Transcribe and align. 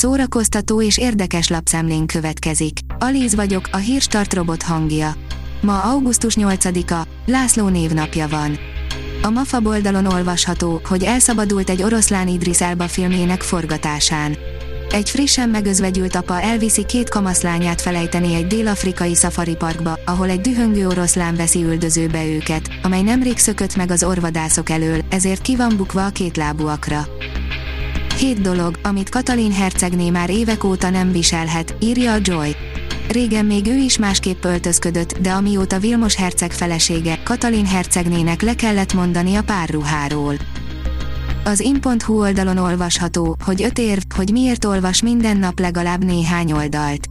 szórakoztató 0.00 0.82
és 0.82 0.98
érdekes 0.98 1.48
lapszemlén 1.48 2.06
következik. 2.06 2.78
Alíz 2.98 3.34
vagyok, 3.34 3.68
a 3.72 3.76
hírstart 3.76 4.34
robot 4.34 4.62
hangja. 4.62 5.14
Ma 5.60 5.80
augusztus 5.82 6.34
8-a, 6.38 7.06
László 7.26 7.68
névnapja 7.68 8.28
van. 8.28 8.58
A 9.22 9.30
MAFA 9.30 9.60
oldalon 9.64 10.06
olvasható, 10.06 10.80
hogy 10.84 11.04
elszabadult 11.04 11.70
egy 11.70 11.82
oroszlán 11.82 12.28
Idris 12.28 12.60
Elba 12.60 12.88
filmjének 12.88 13.42
forgatásán. 13.42 14.36
Egy 14.90 15.10
frissen 15.10 15.48
megözvegyült 15.48 16.14
apa 16.14 16.40
elviszi 16.40 16.84
két 16.84 17.08
kamaszlányát 17.08 17.80
felejteni 17.80 18.34
egy 18.34 18.46
dél-afrikai 18.46 19.14
szafariparkba, 19.14 19.98
ahol 20.04 20.28
egy 20.28 20.40
dühöngő 20.40 20.86
oroszlán 20.86 21.36
veszi 21.36 21.62
üldözőbe 21.62 22.26
őket, 22.26 22.70
amely 22.82 23.02
nemrég 23.02 23.38
szökött 23.38 23.76
meg 23.76 23.90
az 23.90 24.04
orvadászok 24.04 24.70
elől, 24.70 25.00
ezért 25.10 25.42
ki 25.42 25.56
van 25.56 25.76
bukva 25.76 26.04
a 26.04 26.10
kétlábúakra. 26.10 27.06
Hét 28.20 28.40
dolog, 28.40 28.78
amit 28.82 29.08
Katalin 29.08 29.52
hercegné 29.52 30.10
már 30.10 30.30
évek 30.30 30.64
óta 30.64 30.90
nem 30.90 31.12
viselhet, 31.12 31.74
írja 31.78 32.12
a 32.12 32.18
Joy. 32.22 32.56
Régen 33.08 33.44
még 33.44 33.66
ő 33.66 33.76
is 33.76 33.98
másképp 33.98 34.44
öltözködött, 34.44 35.18
de 35.18 35.30
amióta 35.30 35.78
Vilmos 35.78 36.14
herceg 36.14 36.52
felesége, 36.52 37.18
Katalin 37.24 37.66
hercegnének 37.66 38.42
le 38.42 38.54
kellett 38.54 38.94
mondani 38.94 39.34
a 39.34 39.42
párruháról. 39.42 40.34
Az 41.44 41.60
in.hu 41.60 42.20
oldalon 42.20 42.56
olvasható, 42.56 43.36
hogy 43.44 43.62
öt 43.62 43.78
érv, 43.78 44.02
hogy 44.16 44.30
miért 44.32 44.64
olvas 44.64 45.02
minden 45.02 45.36
nap 45.36 45.58
legalább 45.58 46.04
néhány 46.04 46.52
oldalt. 46.52 47.08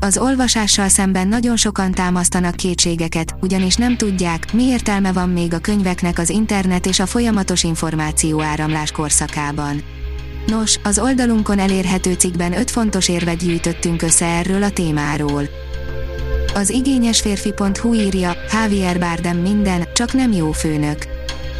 Az 0.00 0.18
olvasással 0.18 0.88
szemben 0.88 1.28
nagyon 1.28 1.56
sokan 1.56 1.92
támasztanak 1.92 2.54
kétségeket, 2.54 3.34
ugyanis 3.40 3.74
nem 3.74 3.96
tudják, 3.96 4.52
mi 4.52 4.62
értelme 4.62 5.12
van 5.12 5.28
még 5.28 5.54
a 5.54 5.58
könyveknek 5.58 6.18
az 6.18 6.30
internet 6.30 6.86
és 6.86 7.00
a 7.00 7.06
folyamatos 7.06 7.62
információ 7.62 8.40
áramlás 8.40 8.90
korszakában. 8.90 9.82
Nos, 10.48 10.78
az 10.82 10.98
oldalunkon 10.98 11.58
elérhető 11.58 12.12
cikkben 12.12 12.52
öt 12.52 12.70
fontos 12.70 13.08
érvet 13.08 13.36
gyűjtöttünk 13.36 14.02
össze 14.02 14.26
erről 14.26 14.62
a 14.62 14.70
témáról. 14.70 15.48
Az 16.54 16.70
igényesférfi.hu 16.70 17.94
írja, 17.94 18.36
Javier 18.52 18.98
Bardem 18.98 19.36
minden, 19.36 19.88
csak 19.92 20.12
nem 20.12 20.32
jó 20.32 20.52
főnök. 20.52 20.98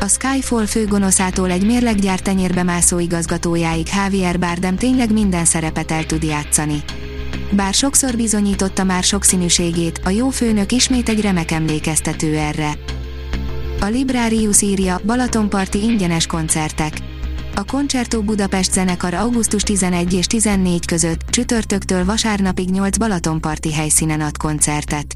A 0.01 0.07
Skyfall 0.07 0.67
főgonoszától 0.67 1.51
egy 1.51 1.67
mérleggyár 1.67 2.21
tenyérbe 2.21 2.63
mászó 2.63 2.99
igazgatójáig 2.99 3.87
Javier 3.95 4.39
Bardem 4.39 4.77
tényleg 4.77 5.13
minden 5.13 5.45
szerepet 5.45 5.91
el 5.91 6.07
tud 6.07 6.23
játszani. 6.23 6.83
Bár 7.51 7.75
sokszor 7.75 8.17
bizonyította 8.17 8.85
már 8.85 9.03
sokszínűségét, 9.03 10.01
a 10.05 10.11
jó 10.11 10.29
főnök 10.29 10.73
ismét 10.73 11.09
egy 11.09 11.21
remek 11.21 11.51
emlékeztető 11.51 12.37
erre. 12.37 12.71
A 13.81 13.87
Librarius 13.87 14.63
írja, 14.63 15.01
Balatonparti 15.05 15.83
ingyenes 15.83 16.27
koncertek. 16.27 17.08
A 17.59 17.65
Concerto 17.65 18.23
Budapest 18.23 18.73
zenekar 18.73 19.15
augusztus 19.15 19.63
11 19.63 20.13
és 20.15 20.27
14 20.27 20.87
között, 20.87 21.21
csütörtöktől 21.31 22.05
vasárnapig 22.05 22.71
8 22.71 22.97
Balatonparti 22.97 23.73
helyszínen 23.73 24.21
ad 24.21 24.37
koncertet. 24.37 25.15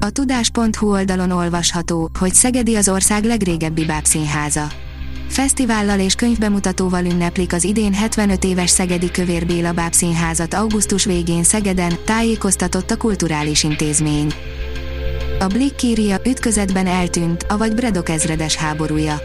A 0.00 0.10
tudás.hu 0.10 0.90
oldalon 0.90 1.30
olvasható, 1.30 2.10
hogy 2.18 2.34
Szegedi 2.34 2.76
az 2.76 2.88
ország 2.88 3.24
legrégebbi 3.24 3.84
bábszínháza. 3.84 4.68
Fesztivállal 5.28 5.98
és 5.98 6.14
könyvbemutatóval 6.14 7.04
ünneplik 7.04 7.52
az 7.52 7.64
idén 7.64 7.94
75 7.94 8.44
éves 8.44 8.70
Szegedi 8.70 9.10
Kövér 9.10 9.46
Béla 9.46 9.72
bábszínházat 9.72 10.54
augusztus 10.54 11.04
végén 11.04 11.42
Szegeden, 11.42 11.92
tájékoztatott 12.04 12.90
a 12.90 12.96
kulturális 12.96 13.62
intézmény. 13.62 14.32
A 15.38 15.46
Blick 15.46 15.82
írja, 15.82 16.16
ütközetben 16.26 16.86
eltűnt, 16.86 17.46
avagy 17.48 17.74
Bredok 17.74 18.08
ezredes 18.08 18.56
háborúja. 18.56 19.20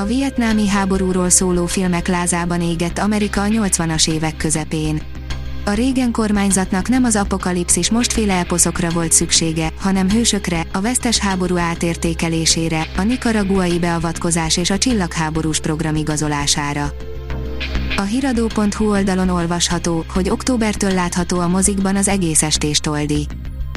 A 0.00 0.04
vietnámi 0.04 0.68
háborúról 0.68 1.30
szóló 1.30 1.66
filmek 1.66 2.08
lázában 2.08 2.60
égett 2.60 2.98
Amerika 2.98 3.42
a 3.42 3.46
80-as 3.46 4.10
évek 4.10 4.36
közepén. 4.36 5.02
A 5.64 5.70
régen 5.70 6.10
kormányzatnak 6.10 6.88
nem 6.88 7.04
az 7.04 7.16
apokalipszis 7.16 7.90
mostféle 7.90 8.34
eposzokra 8.34 8.88
volt 8.88 9.12
szüksége, 9.12 9.72
hanem 9.78 10.10
hősökre, 10.10 10.66
a 10.72 10.80
vesztes 10.80 11.18
háború 11.18 11.56
átértékelésére, 11.56 12.86
a 12.96 13.02
nikaraguai 13.02 13.78
beavatkozás 13.78 14.56
és 14.56 14.70
a 14.70 14.78
csillagháborús 14.78 15.60
program 15.60 15.94
igazolására. 15.94 16.92
A 17.96 18.02
hiradó.hu 18.02 18.90
oldalon 18.90 19.28
olvasható, 19.28 20.04
hogy 20.08 20.30
októbertől 20.30 20.92
látható 20.92 21.38
a 21.38 21.48
mozikban 21.48 21.96
az 21.96 22.08
egész 22.08 22.42
estés 22.42 22.78
toldi. 22.78 23.26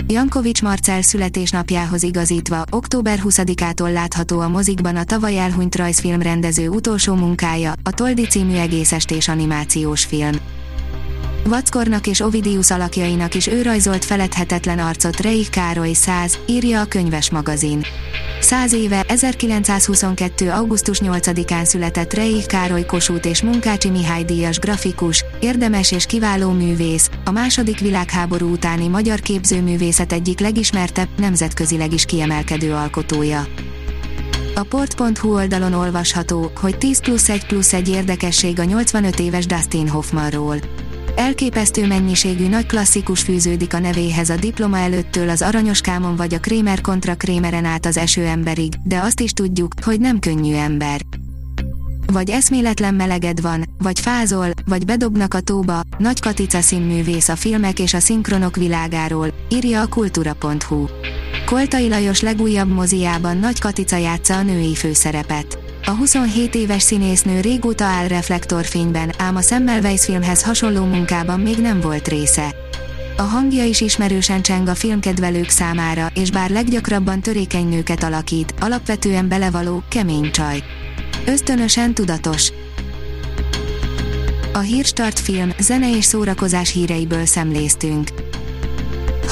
Jankovics 0.07 0.61
Marcel 0.61 1.01
születésnapjához 1.01 2.03
igazítva, 2.03 2.63
október 2.69 3.19
20-ától 3.23 3.91
látható 3.91 4.39
a 4.39 4.47
mozikban 4.47 4.95
a 4.95 5.03
tavaly 5.03 5.37
elhunyt 5.37 5.75
rajzfilm 5.75 6.21
rendező 6.21 6.69
utolsó 6.69 7.13
munkája, 7.13 7.73
a 7.83 7.91
Toldi 7.91 8.25
című 8.25 8.55
egészestés 8.55 9.27
animációs 9.27 10.05
film. 10.05 10.35
Vackornak 11.45 12.07
és 12.07 12.19
Ovidius 12.19 12.71
alakjainak 12.71 13.35
is 13.35 13.47
ő 13.47 13.61
rajzolt 13.61 14.05
feledhetetlen 14.05 14.79
arcot 14.79 15.19
Reich 15.19 15.49
Károly 15.49 15.93
100, 15.93 16.39
írja 16.45 16.81
a 16.81 16.85
könyves 16.85 17.29
magazin. 17.29 17.81
100 18.39 18.73
éve, 18.73 19.03
1922. 19.07 20.51
augusztus 20.51 20.99
8-án 21.03 21.65
született 21.65 22.13
Reich 22.13 22.47
Károly 22.47 22.85
Kossuth 22.85 23.27
és 23.27 23.41
Munkácsi 23.41 23.89
Mihály 23.89 24.23
díjas 24.23 24.59
grafikus, 24.59 25.25
érdemes 25.39 25.91
és 25.91 26.05
kiváló 26.05 26.51
művész, 26.51 27.09
a 27.25 27.31
második 27.31 27.79
világháború 27.79 28.51
utáni 28.51 28.87
magyar 28.87 29.19
képzőművészet 29.19 30.13
egyik 30.13 30.39
legismertebb, 30.39 31.07
nemzetközileg 31.17 31.93
is 31.93 32.05
kiemelkedő 32.05 32.73
alkotója. 32.73 33.47
A 34.55 34.63
port.hu 34.63 35.33
oldalon 35.33 35.73
olvasható, 35.73 36.51
hogy 36.59 36.77
10 36.77 36.99
plusz 36.99 37.29
1 37.29 37.45
plusz 37.45 37.73
1 37.73 37.89
érdekesség 37.89 38.59
a 38.59 38.63
85 38.63 39.19
éves 39.19 39.45
Dustin 39.45 39.87
Hoffmanról. 39.87 40.57
Elképesztő 41.15 41.87
mennyiségű 41.87 42.47
nagy 42.47 42.65
klasszikus 42.65 43.21
fűződik 43.21 43.73
a 43.73 43.79
nevéhez 43.79 44.29
a 44.29 44.35
diploma 44.35 44.77
előttől 44.77 45.29
az 45.29 45.41
Aranyoskámon 45.41 46.15
vagy 46.15 46.33
a 46.33 46.39
Krémer 46.39 46.81
kontra 46.81 47.15
Krémeren 47.15 47.65
át 47.65 47.85
az 47.85 47.97
esőemberig, 47.97 48.73
de 48.83 48.99
azt 48.99 49.19
is 49.19 49.31
tudjuk, 49.31 49.73
hogy 49.81 49.99
nem 49.99 50.19
könnyű 50.19 50.53
ember. 50.53 51.01
Vagy 52.13 52.29
eszméletlen 52.29 52.93
meleged 52.93 53.41
van, 53.41 53.63
vagy 53.77 53.99
fázol, 53.99 54.49
vagy 54.65 54.85
bedobnak 54.85 55.33
a 55.33 55.39
tóba, 55.39 55.81
Nagy 55.97 56.19
Katica 56.19 56.61
színművész 56.61 57.29
a 57.29 57.35
filmek 57.35 57.79
és 57.79 57.93
a 57.93 57.99
szinkronok 57.99 58.55
világáról, 58.55 59.27
írja 59.49 59.81
a 59.81 59.87
kultúra.hu. 59.87 60.85
Koltai 61.45 61.89
Lajos 61.89 62.21
legújabb 62.21 62.73
moziában 62.73 63.37
Nagy 63.37 63.59
Katica 63.59 63.97
játsza 63.97 64.35
a 64.35 64.41
női 64.41 64.75
főszerepet. 64.75 65.62
A 65.85 65.91
27 65.91 66.55
éves 66.55 66.81
színésznő 66.81 67.39
régóta 67.39 67.83
áll 67.83 68.07
reflektorfényben, 68.07 69.11
ám 69.17 69.35
a 69.35 69.41
Semmelweis 69.41 70.03
filmhez 70.03 70.43
hasonló 70.43 70.85
munkában 70.85 71.39
még 71.39 71.57
nem 71.57 71.81
volt 71.81 72.07
része. 72.07 72.55
A 73.17 73.21
hangja 73.21 73.63
is 73.63 73.81
ismerősen 73.81 74.41
cseng 74.41 74.67
a 74.67 74.75
filmkedvelők 74.75 75.49
számára, 75.49 76.07
és 76.13 76.31
bár 76.31 76.49
leggyakrabban 76.49 77.21
törékeny 77.21 77.67
nőket 77.69 78.03
alakít, 78.03 78.53
alapvetően 78.59 79.27
belevaló, 79.27 79.83
kemény 79.89 80.31
csaj. 80.31 80.63
Ösztönösen 81.25 81.93
tudatos. 81.93 82.51
A 84.53 84.59
Hírstart 84.59 85.19
film, 85.19 85.51
zene 85.59 85.95
és 85.97 86.05
szórakozás 86.05 86.71
híreiből 86.71 87.25
szemléztünk. 87.25 88.09